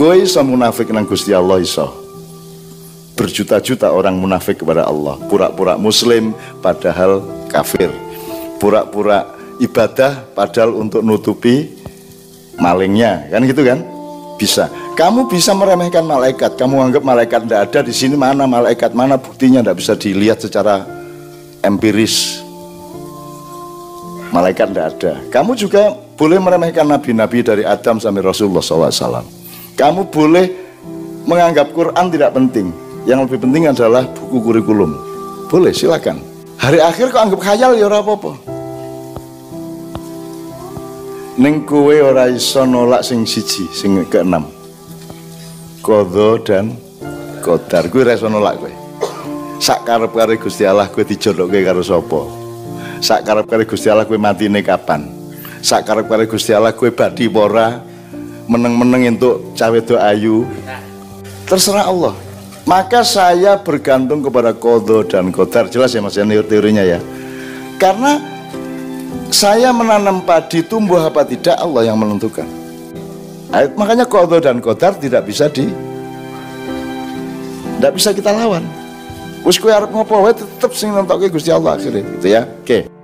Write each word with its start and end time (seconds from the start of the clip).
Kowe 0.00 0.16
iso 0.16 0.40
munafik 0.40 0.88
nang 0.96 1.04
Gusti 1.04 1.36
Allah 1.36 1.60
iso. 1.60 1.84
Berjuta-juta 3.20 3.92
orang 3.92 4.16
munafik 4.16 4.64
kepada 4.64 4.88
Allah, 4.88 5.20
pura-pura 5.28 5.76
muslim 5.76 6.32
padahal 6.64 7.20
kafir. 7.52 7.92
Pura-pura 8.56 9.28
ibadah 9.60 10.24
padahal 10.32 10.72
untuk 10.72 11.04
nutupi 11.04 11.68
malingnya, 12.56 13.28
kan 13.28 13.44
gitu 13.44 13.60
kan? 13.60 13.84
Bisa. 14.40 14.72
Kamu 14.96 15.28
bisa 15.28 15.52
meremehkan 15.52 16.08
malaikat. 16.08 16.56
Kamu 16.56 16.80
anggap 16.80 17.04
malaikat 17.04 17.44
tidak 17.44 17.60
ada 17.68 17.80
di 17.84 17.92
sini 17.92 18.16
mana 18.16 18.48
malaikat 18.48 18.96
mana 18.96 19.20
buktinya 19.20 19.60
tidak 19.60 19.84
bisa 19.84 19.92
dilihat 20.00 20.40
secara 20.40 20.80
empiris. 21.60 22.40
Malaikat 24.32 24.72
tidak 24.72 24.86
ada. 24.96 25.12
Kamu 25.28 25.52
juga 25.60 25.92
boleh 26.16 26.40
meremehkan 26.40 26.88
nabi-nabi 26.88 27.44
dari 27.44 27.68
Adam 27.68 28.00
sampai 28.00 28.24
Rasulullah 28.24 28.64
SAW. 28.64 29.39
Kamu 29.78 30.10
boleh 30.10 30.46
menganggap 31.26 31.70
Quran 31.74 32.06
tidak 32.10 32.34
penting. 32.34 32.70
Yang 33.04 33.28
lebih 33.28 33.38
penting 33.48 33.64
adalah 33.70 34.04
buku 34.06 34.38
kurikulum. 34.40 34.90
Boleh, 35.48 35.72
silakan. 35.74 36.20
Hari 36.60 36.78
akhir 36.78 37.08
kok 37.10 37.22
anggap 37.24 37.40
khayal 37.40 37.72
ya 37.74 37.88
apa-apa. 37.88 38.36
Neng 41.40 41.64
kowe 41.64 41.96
ora 41.96 42.28
iso 42.28 42.68
nolak 42.68 43.00
sing 43.00 43.24
siji, 43.24 43.64
sing 43.72 43.96
keenam. 44.12 44.44
Kodo 45.80 46.36
dan 46.36 46.76
kodar 47.40 47.88
kowe 47.88 48.04
ora 48.04 48.12
iso 48.12 48.28
nolak 48.28 48.60
kowe. 48.60 48.72
Sak 49.56 49.88
karep-karep 49.88 50.36
Gusti 50.36 50.68
Allah 50.68 50.92
kowe 50.92 51.00
dijodokke 51.00 51.64
karo 51.64 51.80
sapa? 51.80 52.28
Sak 53.00 53.24
karep-karep 53.24 53.64
Gusti 53.64 53.88
Allah 53.88 54.04
kowe 54.04 54.20
matine 54.20 54.60
kapan? 54.60 55.08
Sak 55.64 55.88
karep-karep 55.88 56.28
Gusti 56.28 56.52
Allah 56.52 56.76
kowe 56.76 56.92
badi 56.92 57.24
ora 57.32 57.80
meneng-meneng 58.46 59.16
untuk 59.16 59.52
cawe 59.58 59.78
do 59.82 59.96
ayu. 59.98 60.48
Terserah 61.44 61.90
Allah. 61.90 62.14
Maka 62.68 63.02
saya 63.02 63.58
bergantung 63.58 64.22
kepada 64.22 64.54
kodo 64.54 65.02
dan 65.02 65.34
kodar. 65.34 65.66
Jelas 65.66 65.90
ya 65.90 65.98
mas 65.98 66.14
ya 66.14 66.22
teorinya 66.24 66.84
ya. 66.86 67.02
Karena 67.80 68.20
saya 69.34 69.74
menanam 69.74 70.22
padi 70.22 70.62
tumbuh 70.62 71.02
apa 71.02 71.26
tidak 71.26 71.58
Allah 71.58 71.90
yang 71.90 71.98
menentukan. 71.98 72.46
Makanya 73.50 74.06
kodo 74.06 74.38
dan 74.38 74.62
kodar 74.62 74.94
tidak 74.94 75.26
bisa 75.26 75.50
di 75.50 75.66
tidak 77.80 77.92
bisa 77.96 78.14
kita 78.14 78.30
lawan. 78.30 78.62
Wis 79.40 79.56
kowe 79.56 79.72
arep 79.72 79.88
ngopo 79.88 80.20
wae 80.20 80.36
tetep 80.36 80.70
sing 80.76 80.92
nentokke 80.92 81.32
Gusti 81.32 81.48
Allah 81.48 81.80
akhirnya 81.80 82.04
gitu 82.20 82.28
ya. 82.28 82.44
Oke. 82.44 82.84
Okay. 82.86 82.99